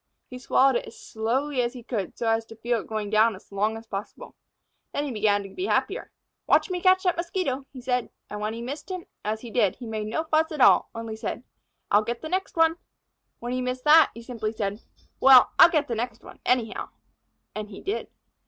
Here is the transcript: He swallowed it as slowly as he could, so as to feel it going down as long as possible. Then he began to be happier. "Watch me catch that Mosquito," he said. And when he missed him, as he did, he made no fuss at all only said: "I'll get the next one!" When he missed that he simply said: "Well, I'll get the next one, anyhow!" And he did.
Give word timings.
He 0.25 0.39
swallowed 0.39 0.77
it 0.77 0.87
as 0.87 0.99
slowly 0.99 1.61
as 1.61 1.73
he 1.73 1.83
could, 1.83 2.17
so 2.17 2.27
as 2.27 2.43
to 2.47 2.55
feel 2.55 2.79
it 2.81 2.87
going 2.87 3.11
down 3.11 3.35
as 3.35 3.51
long 3.51 3.77
as 3.77 3.85
possible. 3.85 4.33
Then 4.91 5.03
he 5.05 5.11
began 5.11 5.43
to 5.43 5.49
be 5.49 5.67
happier. 5.67 6.11
"Watch 6.47 6.71
me 6.71 6.81
catch 6.81 7.03
that 7.03 7.15
Mosquito," 7.17 7.67
he 7.71 7.81
said. 7.81 8.09
And 8.27 8.41
when 8.41 8.55
he 8.55 8.63
missed 8.63 8.89
him, 8.89 9.05
as 9.23 9.41
he 9.41 9.51
did, 9.51 9.75
he 9.75 9.85
made 9.85 10.07
no 10.07 10.23
fuss 10.23 10.51
at 10.51 10.59
all 10.59 10.89
only 10.95 11.15
said: 11.15 11.43
"I'll 11.91 12.01
get 12.03 12.23
the 12.23 12.29
next 12.29 12.57
one!" 12.57 12.77
When 13.37 13.53
he 13.53 13.61
missed 13.61 13.83
that 13.83 14.09
he 14.15 14.23
simply 14.23 14.53
said: 14.53 14.81
"Well, 15.19 15.51
I'll 15.59 15.69
get 15.69 15.87
the 15.87 15.93
next 15.93 16.23
one, 16.23 16.39
anyhow!" 16.47 16.89
And 17.53 17.69
he 17.69 17.79
did. 17.79 18.07